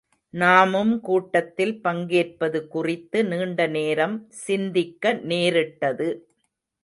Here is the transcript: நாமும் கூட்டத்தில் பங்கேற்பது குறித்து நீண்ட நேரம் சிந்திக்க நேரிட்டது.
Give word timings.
நாமும் 0.33 0.93
கூட்டத்தில் 0.99 1.73
பங்கேற்பது 1.81 2.59
குறித்து 2.67 3.23
நீண்ட 3.25 3.67
நேரம் 3.67 4.15
சிந்திக்க 4.41 5.13
நேரிட்டது. 5.31 6.09